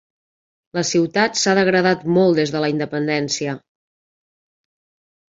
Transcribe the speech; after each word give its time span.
La 0.75 0.83
ciutat 0.91 1.35
s'ha 1.41 1.51
degradat 1.59 2.05
molt 2.15 2.39
des 2.39 2.53
de 2.55 2.61
la 2.63 2.69
independència. 2.73 3.53